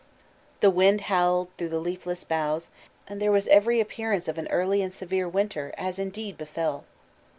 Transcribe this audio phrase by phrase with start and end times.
[0.61, 2.69] "The wind howled through the leafless boughs,
[3.07, 6.85] and there was every appearance of an early and severe winter, as indeed befell.